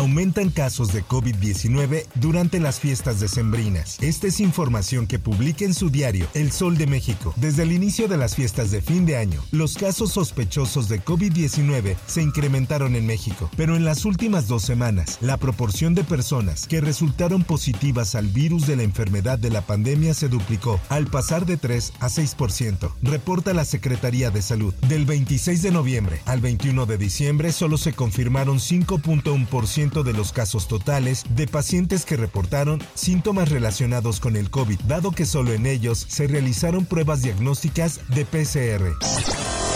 Aumentan 0.00 0.48
casos 0.48 0.94
de 0.94 1.04
COVID-19 1.04 2.06
durante 2.14 2.58
las 2.58 2.80
fiestas 2.80 3.20
decembrinas. 3.20 3.98
Esta 4.00 4.28
es 4.28 4.40
información 4.40 5.06
que 5.06 5.18
publica 5.18 5.66
en 5.66 5.74
su 5.74 5.90
diario 5.90 6.26
El 6.32 6.52
Sol 6.52 6.78
de 6.78 6.86
México. 6.86 7.34
Desde 7.36 7.64
el 7.64 7.72
inicio 7.72 8.08
de 8.08 8.16
las 8.16 8.34
fiestas 8.34 8.70
de 8.70 8.80
fin 8.80 9.04
de 9.04 9.18
año, 9.18 9.42
los 9.50 9.76
casos 9.76 10.12
sospechosos 10.12 10.88
de 10.88 11.04
COVID-19 11.04 11.96
se 12.06 12.22
incrementaron 12.22 12.96
en 12.96 13.04
México, 13.04 13.50
pero 13.58 13.76
en 13.76 13.84
las 13.84 14.06
últimas 14.06 14.48
dos 14.48 14.62
semanas, 14.62 15.18
la 15.20 15.36
proporción 15.36 15.94
de 15.94 16.02
personas 16.02 16.66
que 16.66 16.80
resultaron 16.80 17.44
positivas 17.44 18.14
al 18.14 18.28
virus 18.28 18.66
de 18.66 18.76
la 18.76 18.84
enfermedad 18.84 19.38
de 19.38 19.50
la 19.50 19.60
pandemia 19.60 20.14
se 20.14 20.30
duplicó, 20.30 20.80
al 20.88 21.08
pasar 21.08 21.44
de 21.44 21.58
3 21.58 21.92
a 22.00 22.08
6%, 22.08 22.90
reporta 23.02 23.52
la 23.52 23.66
Secretaría 23.66 24.30
de 24.30 24.40
Salud. 24.40 24.72
Del 24.88 25.04
26 25.04 25.60
de 25.60 25.72
noviembre 25.72 26.22
al 26.24 26.40
21 26.40 26.86
de 26.86 26.96
diciembre 26.96 27.52
solo 27.52 27.76
se 27.76 27.92
confirmaron 27.92 28.60
5.1% 28.60 29.89
de 29.90 30.12
los 30.12 30.32
casos 30.32 30.68
totales 30.68 31.24
de 31.34 31.48
pacientes 31.48 32.04
que 32.04 32.16
reportaron 32.16 32.80
síntomas 32.94 33.48
relacionados 33.48 34.20
con 34.20 34.36
el 34.36 34.48
COVID, 34.48 34.80
dado 34.86 35.10
que 35.10 35.26
solo 35.26 35.52
en 35.52 35.66
ellos 35.66 36.06
se 36.08 36.28
realizaron 36.28 36.84
pruebas 36.84 37.22
diagnósticas 37.22 38.00
de 38.08 38.24
PCR. 38.24 38.96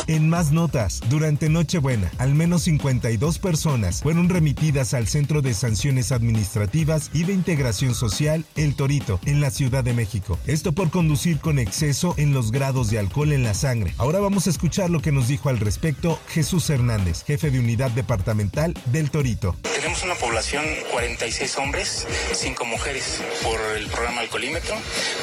En 0.07 0.29
más 0.29 0.53
notas, 0.53 1.01
durante 1.09 1.49
Nochebuena, 1.49 2.11
al 2.19 2.35
menos 2.35 2.63
52 2.65 3.39
personas 3.39 4.03
fueron 4.03 4.29
remitidas 4.29 4.93
al 4.93 5.07
Centro 5.07 5.41
de 5.41 5.55
Sanciones 5.55 6.13
Administrativas 6.13 7.11
y 7.15 7.25
de 7.25 7.33
Integración 7.33 7.95
Social 7.95 8.45
El 8.55 8.77
Torito, 8.77 9.19
en 9.25 9.41
la 9.41 9.51
Ciudad 9.51 9.83
de 9.83 9.95
México. 9.95 10.39
Esto 10.47 10.73
por 10.73 10.91
conducir 10.91 11.39
con 11.39 11.59
exceso 11.59 12.15
en 12.19 12.35
los 12.35 12.53
grados 12.53 12.91
de 12.91 12.99
alcohol 12.99 13.33
en 13.33 13.45
la 13.45 13.55
sangre. 13.55 13.95
Ahora 13.97 14.21
vamos 14.21 14.47
a 14.47 14.51
escuchar 14.51 14.91
lo 14.91 15.01
que 15.01 15.13
nos 15.13 15.27
dijo 15.27 15.49
al 15.49 15.59
respecto 15.59 16.19
Jesús 16.29 16.69
Hernández, 16.69 17.25
jefe 17.25 17.51
de 17.51 17.59
unidad 17.59 17.91
departamental 17.91 18.75
del 18.93 19.11
Torito. 19.11 19.57
Tenemos 19.85 20.03
una 20.03 20.15
población 20.15 20.65
46 20.93 21.59
hombres, 21.59 22.07
5 22.33 22.65
mujeres 22.65 23.21
por 23.43 23.61
el 23.77 23.87
programa 23.89 24.23
alcoholímetro, 24.23 24.75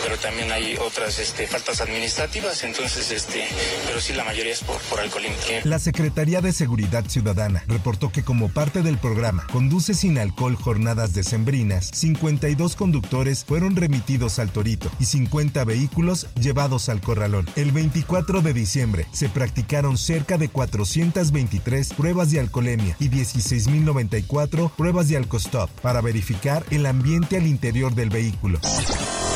pero 0.03 0.20
también 0.20 0.52
hay 0.52 0.78
otras 0.78 1.18
este, 1.18 1.48
faltas 1.48 1.81
administrativas, 1.81 2.64
entonces, 2.64 3.09
este, 3.09 3.48
pero 3.88 4.00
sí 4.00 4.14
la 4.14 4.23
mayoría 4.23 4.53
es 4.53 4.59
por, 4.59 4.78
por 4.81 5.00
alcoholímetro. 5.00 5.62
La 5.64 5.80
Secretaría 5.80 6.42
de 6.42 6.53
Seguridad 6.53 7.06
Ciudadana 7.08 7.64
reportó 7.68 8.12
que 8.12 8.22
como 8.22 8.50
parte 8.50 8.84
del 8.84 9.00
programa 9.00 9.48
Conduce 9.52 9.95
sin 9.95 10.20
alcohol 10.20 10.56
jornadas 10.56 11.16
decembrinas, 11.16 11.90
52 11.96 12.75
conductores 12.75 13.44
fueron 13.44 13.75
remitidos 13.75 14.38
al 14.38 14.52
Torito 14.52 14.92
y 15.00 15.06
50 15.06 15.66
vehículos 15.66 16.28
llevados 16.40 16.88
al 16.88 17.02
Corralón. 17.02 17.50
El 17.56 17.72
24 17.72 18.44
de 18.44 18.53
diciembre 18.53 19.07
se 19.12 19.28
practicaron 19.28 19.97
cerca 19.97 20.38
de 20.38 20.50
423 20.50 21.94
pruebas 21.96 22.30
de 22.30 22.41
alcoholemia 22.41 22.96
y 23.00 23.09
16.094 23.09 24.50
pruebas 24.78 25.07
de 25.07 25.17
alcostop 25.17 25.69
para 25.81 26.01
verificar 26.01 26.63
el 26.69 26.85
ambiente 26.85 27.38
al 27.38 27.47
interior 27.47 27.95
del 27.95 28.09
vehículo. 28.09 28.59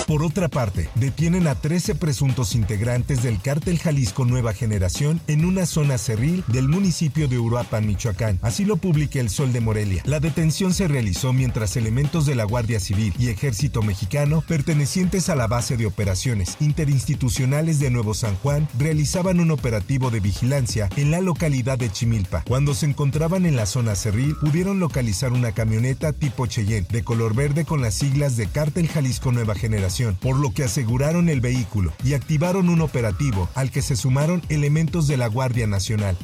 Por 0.08 0.22
otra 0.22 0.50
parte, 0.50 0.88
detienen 0.94 1.48
a 1.48 1.56
13 1.56 1.96
presuntos 1.96 2.54
integrantes 2.54 3.24
del 3.24 3.42
cártel 3.42 3.80
Jalisco 3.80 4.24
Nueva 4.24 4.54
Generación 4.54 5.20
en 5.26 5.46
una 5.46 5.66
zona 5.66 5.98
cerril 5.98 6.44
del 6.46 6.68
municipio 6.68 7.28
de 7.28 7.40
Uruapan, 7.40 7.88
Michoacán. 7.88 8.38
Así 8.44 8.66
lo 8.66 8.78
publica 8.78 9.20
el 9.20 9.32
Sol 9.32 9.52
de 9.52 9.62
Morelia. 9.62 10.04
La 10.06 10.20
detención 10.20 10.76
se 10.76 10.88
realizó 10.88 11.34
mientras 11.34 11.76
elementos 11.76 12.28
de 12.28 12.36
la 12.36 12.44
Guardia 12.44 12.80
Civil 12.80 13.16
y 13.18 13.30
Ejército 13.30 13.82
Mexicano, 13.82 14.44
pertenecientes 14.48 15.28
a 15.30 15.36
la 15.36 15.48
base 15.48 15.76
de 15.76 15.88
operaciones 15.88 16.56
interinstitucionales 16.60 17.80
de 17.80 17.90
Nuevo 17.90 18.14
San 18.14 18.36
Juan, 18.36 18.68
realizaban 18.78 19.40
un 19.40 19.50
operativo 19.50 20.12
de 20.12 20.20
vigilancia 20.20 20.88
en 20.98 21.10
la 21.10 21.20
localidad 21.20 21.80
de 21.80 21.92
Chimilpa. 21.92 22.44
Cuando 22.48 22.76
se 22.76 22.86
encontraban 22.86 23.48
en 23.48 23.56
la 23.56 23.66
zona 23.66 23.96
cerril, 23.96 24.36
pudieron 24.40 24.80
localizar 24.80 25.34
una 25.34 25.54
camioneta 25.54 26.14
tipo 26.14 26.46
Cheyenne 26.46 26.86
de 26.92 27.04
color 27.04 27.34
verde 27.34 27.66
con 27.66 27.82
las 27.82 27.96
siglas 27.96 28.38
de 28.38 28.46
Cártel 28.46 28.88
Jalisco 28.88 29.32
Nueva 29.32 29.56
Generación 29.56 29.95
por 30.22 30.38
lo 30.38 30.52
que 30.52 30.64
aseguraron 30.64 31.30
el 31.30 31.40
vehículo 31.40 31.94
y 32.04 32.16
activaron 32.16 32.70
un 32.70 32.82
operativo 32.82 33.48
al 33.56 33.72
que 33.72 33.82
se 33.82 33.96
sumaron 33.96 34.42
elementos 34.50 35.08
de 35.08 35.16
la 35.16 35.28
Guardia 35.28 35.68
Nacional. 35.68 36.18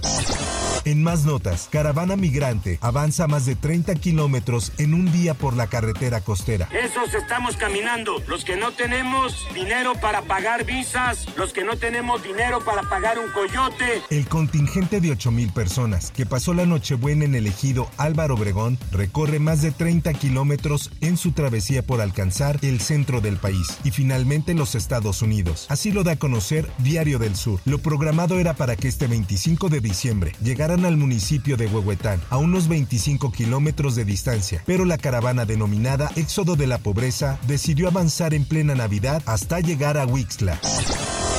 En 0.83 1.03
más 1.03 1.25
notas, 1.25 1.69
caravana 1.71 2.15
migrante 2.15 2.79
avanza 2.81 3.27
más 3.27 3.45
de 3.45 3.55
30 3.55 3.93
kilómetros 3.95 4.71
en 4.79 4.95
un 4.95 5.11
día 5.11 5.35
por 5.35 5.55
la 5.55 5.67
carretera 5.67 6.21
costera. 6.21 6.67
Esos 6.71 7.13
estamos 7.13 7.55
caminando, 7.55 8.15
los 8.27 8.43
que 8.43 8.55
no 8.55 8.71
tenemos 8.71 9.47
dinero 9.53 9.93
para 10.01 10.23
pagar 10.23 10.65
visas, 10.65 11.27
los 11.37 11.53
que 11.53 11.63
no 11.63 11.77
tenemos 11.77 12.23
dinero 12.23 12.65
para 12.65 12.81
pagar 12.83 13.19
un 13.19 13.31
coyote. 13.31 14.01
El 14.09 14.27
contingente 14.27 15.01
de 15.01 15.11
8 15.11 15.31
mil 15.31 15.51
personas 15.51 16.11
que 16.11 16.25
pasó 16.25 16.55
la 16.55 16.65
Nochebuena 16.65 17.25
en 17.25 17.35
el 17.35 17.45
ejido 17.45 17.87
Álvaro 17.97 18.33
Obregón 18.33 18.79
recorre 18.91 19.37
más 19.37 19.61
de 19.61 19.71
30 19.71 20.13
kilómetros 20.13 20.91
en 21.01 21.15
su 21.15 21.31
travesía 21.31 21.83
por 21.83 22.01
alcanzar 22.01 22.57
el 22.63 22.81
centro 22.81 23.21
del 23.21 23.37
país 23.37 23.77
y 23.83 23.91
finalmente 23.91 24.55
los 24.55 24.73
Estados 24.73 25.21
Unidos. 25.21 25.67
Así 25.69 25.91
lo 25.91 26.03
da 26.03 26.13
a 26.13 26.19
conocer 26.19 26.71
Diario 26.79 27.19
del 27.19 27.35
Sur. 27.35 27.59
Lo 27.65 27.77
programado 27.77 28.39
era 28.39 28.55
para 28.55 28.75
que 28.75 28.87
este 28.87 29.05
25 29.05 29.69
de 29.69 29.79
diciembre 29.79 30.33
llegara 30.41 30.70
al 30.71 30.97
municipio 30.97 31.57
de 31.57 31.67
Huehuetán, 31.67 32.21
a 32.29 32.37
unos 32.37 32.67
25 32.67 33.31
kilómetros 33.31 33.95
de 33.95 34.05
distancia, 34.05 34.63
pero 34.65 34.85
la 34.85 34.97
caravana 34.97 35.45
denominada 35.45 36.09
Éxodo 36.15 36.55
de 36.55 36.67
la 36.67 36.77
Pobreza 36.77 37.37
decidió 37.47 37.89
avanzar 37.89 38.33
en 38.33 38.45
plena 38.45 38.73
Navidad 38.73 39.21
hasta 39.25 39.59
llegar 39.59 39.97
a 39.97 40.05
Huixla. 40.05 40.59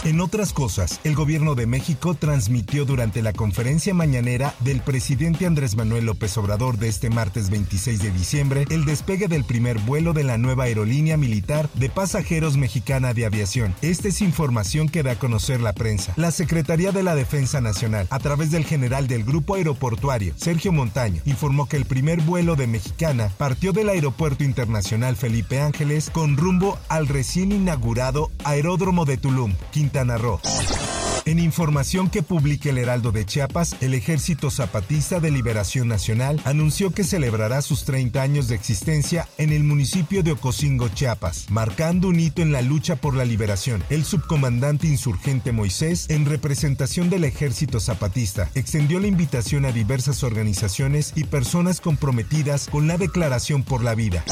En 0.04 0.20
otras 0.20 0.52
cosas, 0.52 0.98
el 1.04 1.14
gobierno 1.14 1.54
de 1.54 1.68
México 1.68 2.14
transmitió 2.14 2.84
durante 2.84 3.22
la 3.22 3.32
conferencia 3.32 3.94
mañanera 3.94 4.52
del 4.58 4.80
presidente 4.80 5.46
Andrés 5.46 5.76
Manuel 5.76 6.06
López 6.06 6.36
Obrador 6.38 6.76
de 6.76 6.88
este 6.88 7.08
martes 7.08 7.50
26 7.50 8.02
de 8.02 8.10
diciembre 8.10 8.64
el 8.70 8.84
despegue 8.84 9.28
del 9.28 9.44
primer 9.44 9.78
vuelo 9.78 10.12
de 10.12 10.24
la 10.24 10.38
nueva 10.38 10.64
aerolínea 10.64 11.16
militar 11.16 11.70
de 11.74 11.88
pasajeros 11.88 12.56
mexicana 12.56 13.14
de 13.14 13.26
aviación. 13.26 13.76
Esta 13.80 14.08
es 14.08 14.22
información 14.22 14.88
que 14.88 15.04
da 15.04 15.12
a 15.12 15.18
conocer 15.20 15.60
la 15.60 15.72
prensa. 15.72 16.14
La 16.16 16.32
Secretaría 16.32 16.90
de 16.90 17.04
la 17.04 17.14
Defensa 17.14 17.60
Nacional, 17.60 18.08
a 18.10 18.18
través 18.18 18.50
del 18.50 18.64
general 18.64 19.06
del 19.06 19.22
Grupo 19.22 19.54
Aeroportuario, 19.54 20.34
Sergio 20.36 20.72
Montaño, 20.72 21.22
informó 21.26 21.68
que 21.68 21.76
el 21.76 21.84
primer 21.84 22.22
vuelo 22.22 22.56
de 22.56 22.66
Mexicana 22.66 23.30
partió 23.38 23.72
del 23.72 23.88
Aeropuerto 23.88 24.42
Internacional 24.42 25.14
Felipe 25.14 25.60
Ángeles 25.60 26.10
con 26.10 26.36
rumbo 26.36 26.76
al 26.88 27.06
recién 27.06 27.52
inaugurado 27.52 28.32
Aeródromo 28.42 29.04
de 29.04 29.16
Tulum, 29.16 29.54
Quintana 29.70 29.91
Roo. 30.18 30.40
En 31.24 31.38
información 31.38 32.10
que 32.10 32.22
publica 32.22 32.70
el 32.70 32.78
Heraldo 32.78 33.12
de 33.12 33.24
Chiapas, 33.24 33.76
el 33.80 33.94
Ejército 33.94 34.50
Zapatista 34.50 35.20
de 35.20 35.30
Liberación 35.30 35.86
Nacional 35.86 36.40
anunció 36.44 36.90
que 36.90 37.04
celebrará 37.04 37.62
sus 37.62 37.84
30 37.84 38.20
años 38.20 38.48
de 38.48 38.56
existencia 38.56 39.28
en 39.38 39.52
el 39.52 39.62
municipio 39.62 40.24
de 40.24 40.32
Ocosingo, 40.32 40.88
Chiapas, 40.88 41.46
marcando 41.48 42.08
un 42.08 42.18
hito 42.18 42.42
en 42.42 42.50
la 42.50 42.60
lucha 42.60 42.96
por 42.96 43.14
la 43.14 43.24
liberación. 43.24 43.84
El 43.88 44.04
subcomandante 44.04 44.88
insurgente 44.88 45.52
Moisés, 45.52 46.06
en 46.10 46.26
representación 46.26 47.08
del 47.08 47.24
Ejército 47.24 47.78
Zapatista, 47.78 48.50
extendió 48.56 48.98
la 48.98 49.06
invitación 49.06 49.64
a 49.64 49.70
diversas 49.72 50.24
organizaciones 50.24 51.12
y 51.14 51.24
personas 51.24 51.80
comprometidas 51.80 52.66
con 52.66 52.88
la 52.88 52.98
Declaración 52.98 53.62
por 53.62 53.84
la 53.84 53.94
Vida. 53.94 54.24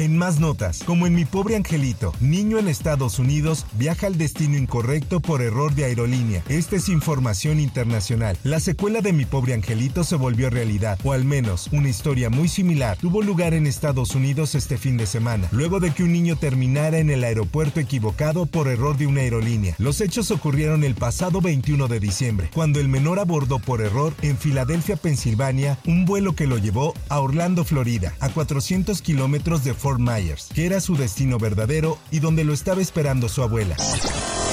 En 0.00 0.18
más 0.18 0.40
notas, 0.40 0.82
como 0.82 1.06
en 1.06 1.14
mi 1.14 1.24
pobre 1.24 1.54
angelito, 1.54 2.12
niño 2.20 2.58
en 2.58 2.66
Estados 2.66 3.20
Unidos 3.20 3.64
viaja 3.74 4.08
al 4.08 4.18
destino 4.18 4.56
incorrecto 4.56 5.20
por 5.20 5.40
error 5.40 5.72
de 5.74 5.84
aerolínea. 5.84 6.42
Esta 6.48 6.76
es 6.76 6.88
información 6.88 7.60
internacional. 7.60 8.36
La 8.42 8.58
secuela 8.58 9.02
de 9.02 9.12
mi 9.12 9.24
pobre 9.24 9.54
angelito 9.54 10.02
se 10.02 10.16
volvió 10.16 10.50
realidad, 10.50 10.98
o 11.04 11.12
al 11.12 11.24
menos 11.24 11.68
una 11.70 11.88
historia 11.88 12.28
muy 12.28 12.48
similar 12.48 12.98
tuvo 13.00 13.22
lugar 13.22 13.54
en 13.54 13.68
Estados 13.68 14.16
Unidos 14.16 14.56
este 14.56 14.78
fin 14.78 14.96
de 14.96 15.06
semana, 15.06 15.48
luego 15.52 15.78
de 15.78 15.92
que 15.92 16.02
un 16.02 16.12
niño 16.12 16.36
terminara 16.36 16.98
en 16.98 17.10
el 17.10 17.22
aeropuerto 17.22 17.78
equivocado 17.78 18.46
por 18.46 18.66
error 18.66 18.96
de 18.96 19.06
una 19.06 19.20
aerolínea. 19.20 19.76
Los 19.78 20.00
hechos 20.00 20.32
ocurrieron 20.32 20.82
el 20.82 20.96
pasado 20.96 21.40
21 21.40 21.86
de 21.86 22.00
diciembre, 22.00 22.50
cuando 22.52 22.80
el 22.80 22.88
menor 22.88 23.20
abordó 23.20 23.60
por 23.60 23.80
error 23.80 24.12
en 24.22 24.38
Filadelfia, 24.38 24.96
Pensilvania, 24.96 25.78
un 25.86 26.04
vuelo 26.04 26.34
que 26.34 26.48
lo 26.48 26.58
llevó 26.58 26.94
a 27.08 27.20
Orlando, 27.20 27.64
Florida, 27.64 28.14
a 28.18 28.28
400 28.28 29.00
kilómetros 29.00 29.62
de 29.62 29.74
Fort 29.84 30.00
Myers, 30.00 30.48
que 30.54 30.64
era 30.64 30.80
su 30.80 30.96
destino 30.96 31.36
verdadero 31.36 31.98
y 32.10 32.20
donde 32.20 32.42
lo 32.42 32.54
estaba 32.54 32.80
esperando 32.80 33.28
su 33.28 33.42
abuela. 33.42 33.76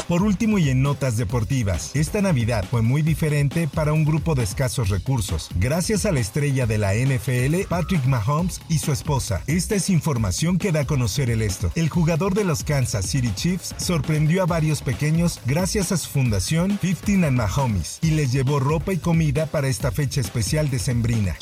Por 0.10 0.24
último 0.24 0.58
y 0.58 0.70
en 0.70 0.82
notas 0.82 1.16
deportivas, 1.16 1.96
esta 1.96 2.22
Navidad 2.22 2.66
fue 2.70 2.82
muy 2.82 3.02
diferente 3.02 3.70
para 3.74 3.94
un 3.94 4.04
grupo 4.04 4.36
de 4.36 4.44
escasos 4.44 4.90
recursos, 4.90 5.48
gracias 5.56 6.06
a 6.06 6.12
la 6.12 6.20
estrella 6.20 6.66
de 6.66 6.78
la 6.78 6.94
NFL, 6.96 7.66
Patrick 7.70 8.04
Mahomes 8.08 8.60
y 8.68 8.80
su 8.80 8.92
esposa. 8.92 9.42
Esta 9.48 9.76
es 9.76 9.90
información 9.90 10.58
que 10.58 10.74
da 10.74 10.82
a 10.82 10.86
conocer 10.86 11.30
el 11.30 11.42
esto. 11.42 11.72
El 11.76 11.88
jugador 11.88 12.34
de 12.34 12.44
los 12.44 12.66
Kansas 12.66 13.06
City 13.06 13.32
Chiefs 13.34 13.74
sorprendió 13.78 14.44
a 14.44 14.48
varios 14.48 14.82
pequeños 14.82 15.40
gracias 15.46 15.94
a 15.94 15.98
su 15.98 16.10
fundación 16.10 16.78
15 16.82 17.26
and 17.26 17.38
Mahomes 17.38 18.00
y 18.02 18.12
les 18.12 18.34
llevó 18.34 18.60
ropa 18.60 18.92
y 18.92 18.98
comida 18.98 19.46
para 19.46 19.70
esta 19.70 19.92
fecha 19.92 20.20
especial 20.20 20.70
de 20.70 20.80
Sembrina. 20.80 21.38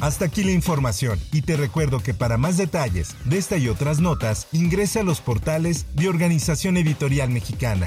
Hasta 0.00 0.26
aquí 0.26 0.44
la 0.44 0.52
información 0.52 1.18
y 1.32 1.42
te 1.42 1.56
recuerdo 1.56 2.00
que 2.00 2.12
para 2.12 2.36
más 2.36 2.56
detalles 2.56 3.14
de 3.24 3.38
esta 3.38 3.56
y 3.56 3.68
otras 3.68 4.00
notas 4.00 4.46
ingresa 4.52 5.00
a 5.00 5.04
los 5.04 5.20
portales 5.20 5.86
de 5.94 6.08
Organización 6.08 6.76
Editorial 6.76 7.30
Mexicana. 7.30 7.86